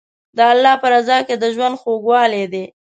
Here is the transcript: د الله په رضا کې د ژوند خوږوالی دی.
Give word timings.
د 0.37 0.39
الله 0.51 0.75
په 0.81 0.87
رضا 0.93 1.17
کې 1.27 1.35
د 1.37 1.43
ژوند 1.55 1.75
خوږوالی 1.81 2.43
دی. 2.53 2.65